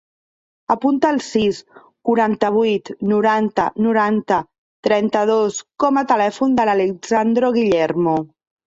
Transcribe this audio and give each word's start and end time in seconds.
Apunta 0.75 1.11
el 1.15 1.19
sis, 1.25 1.59
quaranta-vuit, 2.09 2.91
noranta, 3.13 3.67
noranta, 3.89 4.41
trenta-dos 4.89 5.63
com 5.87 6.03
a 6.03 6.07
telèfon 6.15 6.61
de 6.63 6.71
l'Alessandro 6.73 7.59
Guillermo. 7.63 8.23